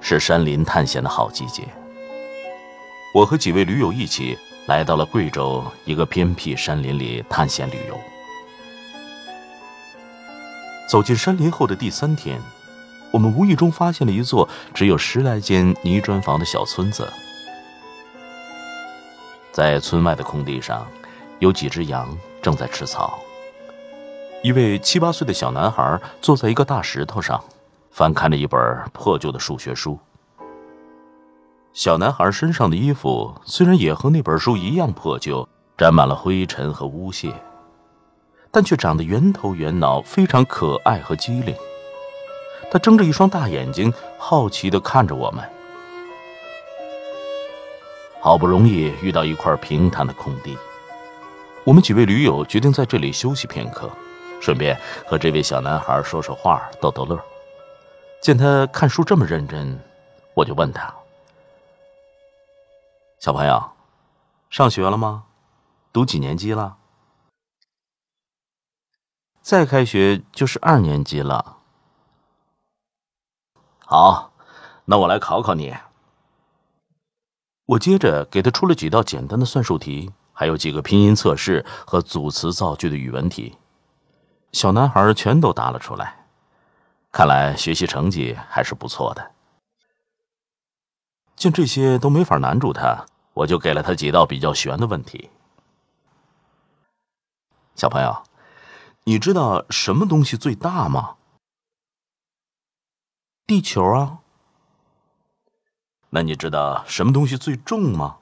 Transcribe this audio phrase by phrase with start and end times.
[0.00, 1.62] 是山林探险的好季节。
[3.14, 7.98] 我和几位驴友一起来到了贵州一个偏僻山林里探险旅游。
[10.88, 12.38] 走进山林后的第三天，
[13.10, 17.10] 我们无意中发现了一座只有十来间泥砖房的小村子。
[19.50, 20.86] 在村外的空地上，
[21.38, 23.18] 有几只羊正在吃草。
[24.42, 27.42] 一位七八岁的小男孩坐在一个大石头上。
[27.96, 28.60] 翻看着一本
[28.92, 29.98] 破旧的数学书。
[31.72, 37.32] 小男孩身上的衣服虽然也和那本书一样破旧，沾满了灰尘和污屑，
[38.50, 41.56] 但却长得圆头圆脑，非常可爱和机灵。
[42.70, 45.42] 他睁着一双大眼睛，好奇地看着我们。
[48.20, 50.54] 好不容易遇到一块平坦的空地，
[51.64, 53.90] 我们几位驴友决定在这里休息片刻，
[54.38, 57.18] 顺便和这位小男孩说说话，逗逗乐。
[58.26, 59.78] 见他看书这么认真，
[60.34, 60.92] 我就问他
[63.22, 63.70] ：“小朋友，
[64.50, 65.26] 上学了吗？
[65.92, 66.76] 读几年级了？
[69.42, 71.58] 再开学就是二年级了。
[73.84, 74.32] 好，
[74.86, 75.76] 那我来考考你。”
[77.66, 83.56] 我接着给他出了几道简单的算术题，还有几个拼音测试和组词造句的语文题，
[84.50, 86.25] 小男孩全都答了出来。
[87.10, 89.32] 看来学习成绩还是不错的。
[91.34, 95.30] 见这些都没法难住他，我就给了他几道比较悬的问题。
[97.74, 98.22] 小朋友，
[99.04, 101.16] 你知道什么东西最大吗？
[103.46, 104.20] 地球啊。
[106.08, 108.18] 那你知道什么东西最重吗？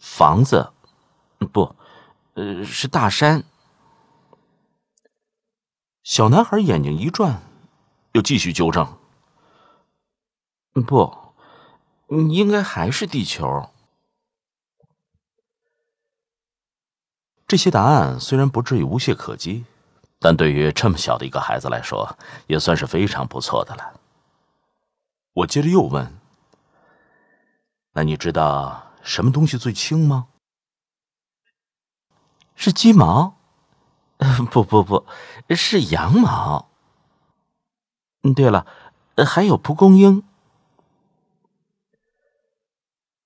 [0.00, 0.72] 房子，
[1.52, 1.74] 不，
[2.34, 3.44] 呃，是大山。
[6.08, 7.42] 小男孩眼睛一转，
[8.12, 8.98] 又继续纠正
[10.72, 11.34] ：“不，
[12.08, 13.68] 应该还是地球。”
[17.46, 19.66] 这些答案虽然不至于无懈可击，
[20.18, 24.00] 但对于这么小的一个孩子来说，也算是非常不错的了。
[25.34, 26.18] 我接着又问
[27.92, 30.28] ：“那你知道什么东西最轻吗？”
[32.56, 33.36] 是鸡毛。
[34.50, 35.06] 不不不，
[35.54, 36.68] 是羊毛。
[38.22, 38.66] 嗯，对了，
[39.24, 40.24] 还有蒲公英。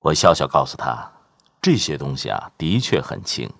[0.00, 1.12] 我笑笑告诉他，
[1.62, 3.50] 这些东西啊，的确很轻，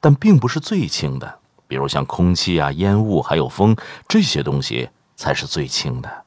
[0.00, 1.38] 但并不是最轻的。
[1.68, 3.76] 比如像空气啊、烟雾，还有风，
[4.08, 6.24] 这些东西才是最轻的。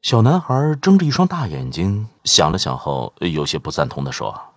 [0.00, 4.51] 小男孩睁着一双大眼睛，想了想后，有些不赞同的说。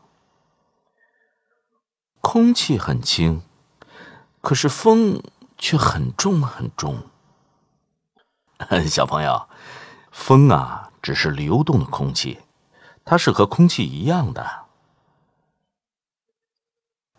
[2.28, 3.44] 空气很轻，
[4.42, 5.22] 可是风
[5.60, 7.04] 却很重很重。
[8.90, 9.48] 小朋友，
[10.12, 12.40] 风啊，只是流动的空气，
[13.06, 14.66] 它是和空气一样的。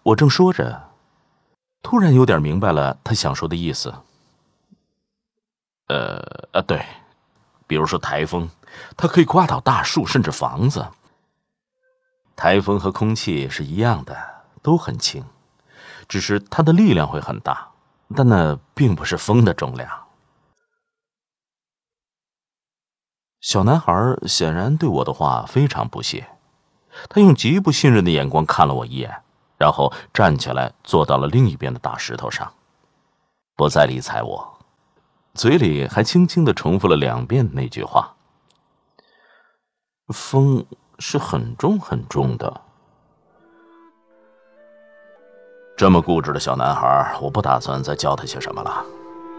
[0.03, 0.91] 我正说着，
[1.83, 3.95] 突然有点明白了他想说的意思。
[5.87, 6.85] 呃呃，对，
[7.69, 8.51] 比如说台风，
[8.97, 10.85] 它可以刮倒大树，甚至房子。
[12.35, 14.36] 台风和空气是一样的。
[14.67, 15.25] 都很轻，
[16.09, 17.71] 只是它的力量会很大，
[18.17, 20.09] 但那并不是风的重量。
[23.41, 23.93] 小男孩
[24.27, 26.31] 显然对我的话非常不屑，
[27.09, 29.23] 他用极不信任的眼光看了我一眼，
[29.57, 32.53] 然后站起来坐到了另一边的大石头上，
[33.55, 34.59] 不再理睬我，
[35.35, 38.17] 嘴里还轻轻的重复了两遍那句话
[40.13, 40.67] ：“风
[40.99, 42.63] 是很重很重的。”
[45.77, 48.83] 这么固执的小男孩，我不打算再教他些什么了。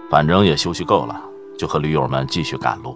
[0.07, 1.19] 反正也休息够了，
[1.57, 2.95] 就和驴友们继续赶路。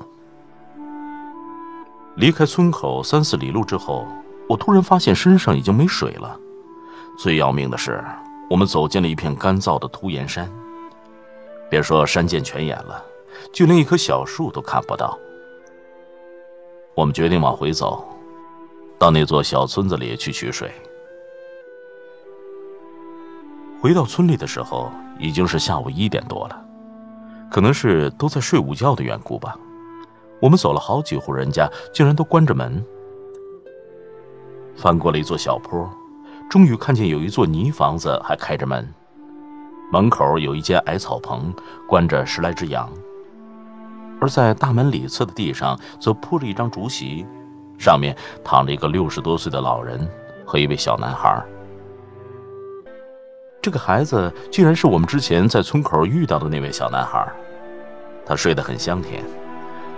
[2.17, 4.05] 离开村口三四里路之后，
[4.47, 6.37] 我突然发现身上已经没水了。
[7.17, 8.03] 最要命的是，
[8.47, 10.47] 我们走进了一片干燥的突岩山。
[11.67, 13.03] 别说山涧泉眼了，
[13.51, 15.17] 就连一棵小树都看不到。
[16.93, 18.05] 我们决定往回走，
[18.99, 20.71] 到那座小村子里去取水。
[23.81, 26.65] 回到村里的时候，已经是下午一点多了，
[27.49, 29.57] 可能是都在睡午觉的缘故吧。
[30.39, 32.85] 我们走了好几户人家，竟然都关着门。
[34.75, 35.89] 翻过了一座小坡，
[36.47, 38.87] 终于看见有一座泥房子还开着门，
[39.91, 41.51] 门口有一间矮草棚，
[41.87, 42.87] 关着十来只羊。
[44.21, 47.25] 而在大门里侧的地上，则铺着一张竹席，
[47.79, 50.07] 上面躺着一个六十多岁的老人
[50.45, 51.43] 和一位小男孩。
[53.61, 57.31] 这个孩子竟然是我们之前在村口遇到的那位小男孩，
[58.25, 59.23] 他睡得很香甜。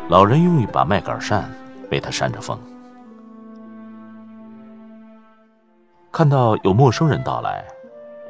[0.09, 1.49] 老人用一把麦秆扇
[1.89, 2.59] 为他扇着风。
[6.11, 7.63] 看到有陌生人到来，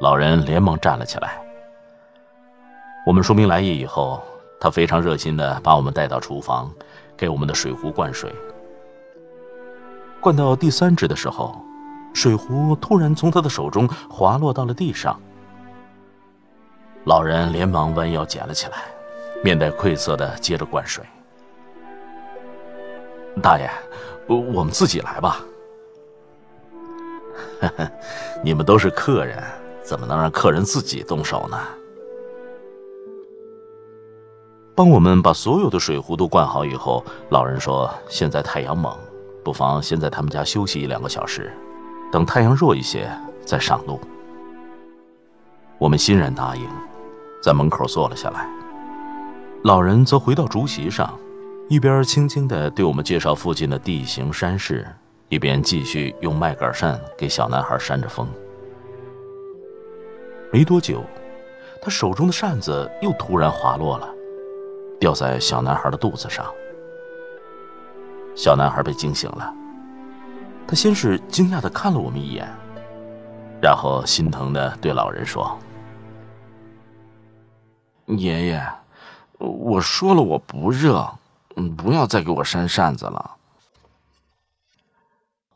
[0.00, 1.36] 老人连忙站了起来。
[3.04, 4.22] 我们说明来意以后，
[4.60, 6.72] 他非常热心的把我们带到厨房，
[7.16, 8.32] 给我们的水壶灌水。
[10.20, 11.60] 灌到第三只的时候，
[12.14, 15.20] 水壶突然从他的手中滑落到了地上。
[17.04, 18.78] 老人连忙弯腰捡了起来，
[19.42, 21.04] 面带愧色的接着灌水。
[23.42, 23.68] 大爷，
[24.26, 25.44] 我们自己来吧。
[28.42, 29.42] 你们都是客人，
[29.82, 31.58] 怎么能让客人自己动手呢？
[34.76, 38.96] 帮我们把所有的水壶都灌好以后，老人说：“现在太阳猛，
[39.44, 41.52] 不妨先在他们家休息一两个小时，
[42.14, 43.10] 等太阳弱一些
[43.44, 43.98] 再上路。”
[45.78, 46.64] 我们欣然答应，
[47.42, 48.48] 在门口坐了下来。
[49.64, 51.12] 老人则回到竹席上。
[51.68, 54.86] 一边轻轻地对我们介绍附近的地形山势，
[55.28, 58.28] 一边继续用麦秆扇给小男孩扇着风。
[60.52, 61.02] 没多久，
[61.82, 64.08] 他手中的扇子又突然滑落了，
[65.00, 66.46] 掉在小男孩的肚子上。
[68.36, 69.52] 小男孩被惊醒了，
[70.66, 72.48] 他先是惊讶的看了我们一眼，
[73.60, 75.58] 然后心疼的对老人说
[78.06, 78.66] ：“爷爷，
[79.38, 81.08] 我说了我不热。”，
[81.76, 83.36] 不要再给我扇扇子了。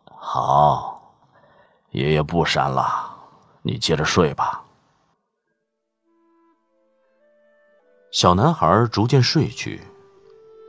[0.04, 1.12] 好，
[1.90, 3.16] 爷爷不扇了，
[3.62, 4.62] 你接着睡吧。
[8.12, 9.82] 小男孩逐渐睡去，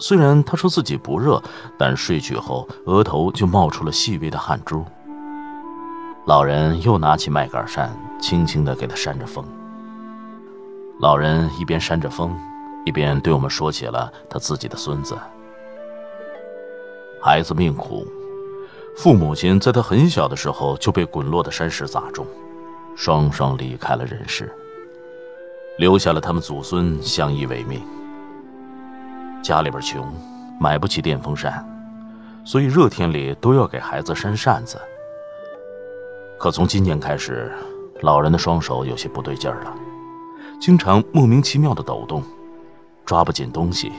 [0.01, 1.41] 虽然他说自己不热，
[1.77, 4.85] 但睡去后额头就冒出了细微的汗珠。
[6.25, 9.43] 老人又拿起麦秆扇，轻轻的给他扇着风。
[10.99, 12.35] 老人一边扇着风。
[12.85, 15.15] 一边对我们说起了他自己的孙子。
[17.21, 18.07] 孩子命苦，
[18.95, 22.25] 父母亲在他很小的时候就被滚落的山石砸中，
[22.95, 24.51] 双双离开了人世，
[25.77, 27.81] 留下了他们祖孙相依为命。
[29.41, 30.05] 家里边穷，
[30.59, 31.65] 买不起电风扇，
[32.43, 34.79] 所以热天里都要给孩子扇扇子。
[36.37, 37.51] 可从今年开始，
[38.01, 39.73] 老人的双手有些不对劲儿了，
[40.59, 42.23] 经常莫名其妙的抖动。
[43.05, 43.91] 抓不紧东西，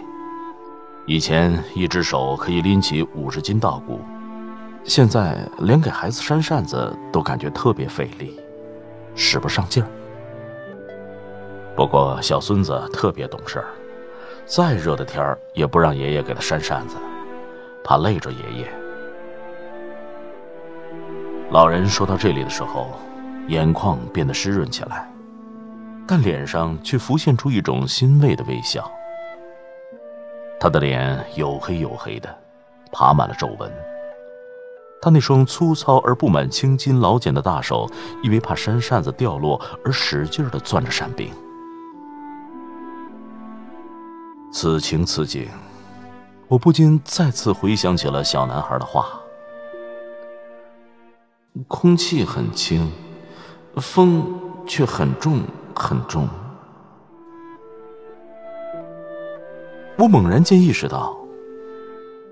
[1.05, 3.99] 以前一只手可以拎起五十斤稻谷，
[4.85, 8.39] 现在连给孩子扇扇子都感觉特别费力，
[9.17, 9.89] 使不上劲儿。
[11.75, 13.67] 不过小孙子特别懂事儿，
[14.51, 16.97] 再热的天儿也不让爷爷给他扇扇子，
[17.85, 18.69] 怕累着爷爷。
[21.53, 22.89] 老人说到这里的时候，
[23.47, 25.09] 眼眶变得湿润起来，
[26.05, 28.91] 但脸上却浮现出一种欣慰的微笑。
[30.59, 32.29] 他的脸黝黑黝黑的，
[32.91, 33.71] 爬满了皱纹。
[35.01, 37.89] 他那双粗糙而布满青筋老茧的大手，
[38.25, 41.31] 因为怕扇扇子掉落而使劲的攥着扇柄。
[44.53, 45.49] 此情此景，
[46.49, 49.07] 我不禁再次回想起了小男孩的话：
[51.69, 52.91] 空气很轻，
[53.77, 54.27] 风
[54.67, 55.43] 却很重
[55.75, 56.29] 很重。
[59.97, 61.17] 我猛然间意识到，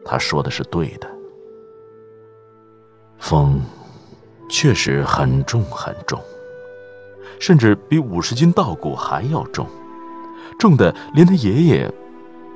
[0.04, 1.08] 他说的是对的。
[3.18, 3.60] 风
[4.48, 6.20] 确实很重很重，
[7.38, 9.66] 甚至比五十斤稻谷还要重，
[10.58, 11.92] 重的连他爷爷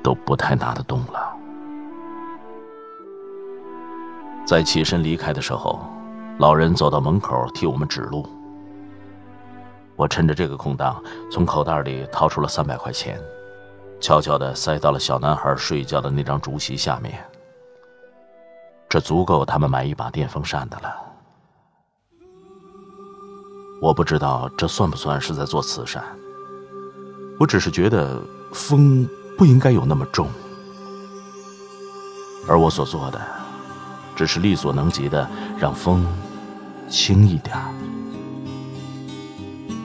[0.03, 1.35] 都不太拿得动了。
[4.45, 5.79] 在起身离开的时候，
[6.37, 8.27] 老人走到门口替我们指路。
[9.95, 13.19] 我趁着这个空档，从口袋里掏出了三百块钱。
[14.01, 17.23] 悄悄地塞到了小男孩睡觉的那张竹席下面，
[18.89, 20.93] 这足够他们买一把电风扇的了。
[23.81, 26.03] 我不知道这算不算是在做慈善，
[27.39, 30.29] 我只是觉得风不应该有那么重，
[32.47, 33.21] 而我所做的，
[34.15, 36.05] 只是力所能及的让风
[36.89, 37.57] 轻一点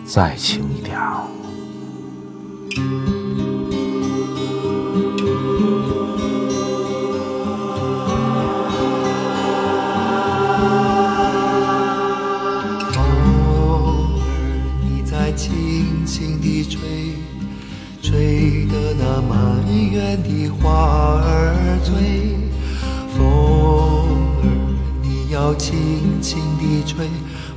[0.04, 0.98] 再轻一点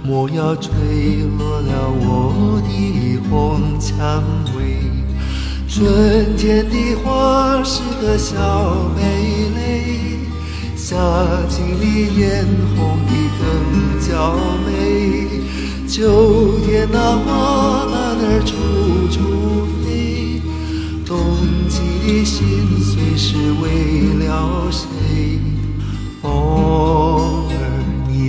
[0.04, 0.72] 莫要吹
[1.38, 4.24] 落了我的红蔷
[4.58, 4.82] 薇。
[5.68, 8.36] 春天的花是个小
[8.98, 9.00] 蓓
[9.56, 10.18] 蕾，
[10.76, 10.98] 夏
[11.48, 11.84] 季里
[12.20, 13.42] 艳红的更
[14.02, 14.10] 娇
[14.66, 14.70] 美。
[15.88, 17.30] 秋天那花
[17.86, 18.52] 儿处
[19.12, 19.18] 处
[19.84, 20.42] 飞，
[21.06, 21.14] 冬
[21.70, 22.40] 季的心
[22.80, 23.66] 碎是为
[24.26, 24.28] 了
[24.72, 24.80] 谁？
[26.22, 27.11] 风儿你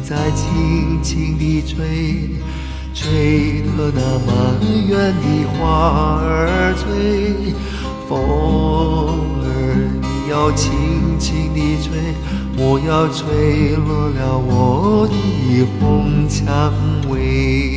[0.02, 2.28] 在轻轻地吹，
[2.92, 4.32] 吹得那满
[4.88, 7.54] 园的花儿醉。
[8.08, 8.10] 风
[9.40, 9.46] 儿
[10.02, 10.72] 你要轻
[11.18, 12.14] 轻地吹，
[12.56, 15.14] 莫要吹落了我的
[15.78, 16.72] 红蔷
[17.08, 17.71] 薇。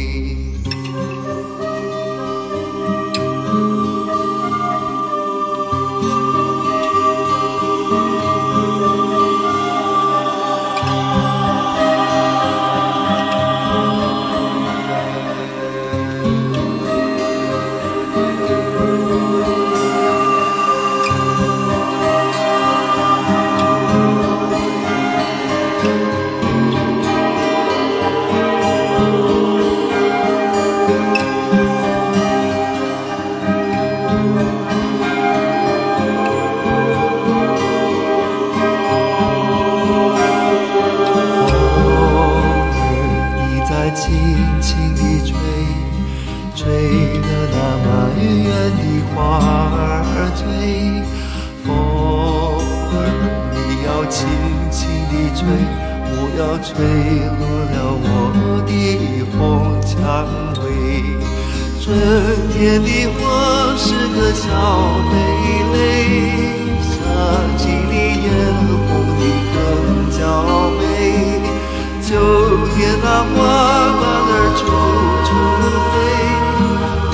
[61.86, 61.94] 春
[62.50, 64.50] 天的花是个小
[65.06, 65.14] 蓓
[65.72, 65.78] 蕾，
[66.82, 66.90] 夏
[67.58, 67.94] 季里
[68.26, 68.28] 艳
[68.66, 68.90] 红
[69.20, 69.22] 的
[69.54, 69.56] 更
[70.10, 70.18] 娇
[70.80, 70.82] 美。
[72.02, 72.10] 秋
[72.74, 73.38] 天那花
[74.02, 74.66] 瓣儿处
[75.28, 75.30] 处
[75.92, 75.94] 飞，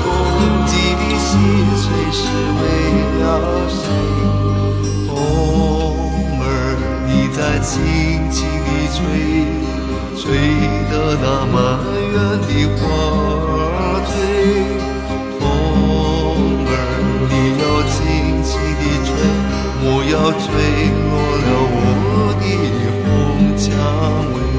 [0.64, 1.28] 季的心
[1.76, 2.18] 碎是
[2.56, 2.64] 为
[3.20, 3.22] 了
[3.68, 3.84] 谁？
[5.06, 5.12] 风
[6.40, 6.40] 儿
[7.06, 7.68] 你在轻
[8.30, 8.98] 轻地吹，
[10.16, 10.24] 吹
[10.90, 11.54] 得那满
[12.10, 12.80] 园的花
[20.12, 22.44] 要坠落了我的
[23.02, 23.70] 红蔷
[24.34, 24.51] 薇。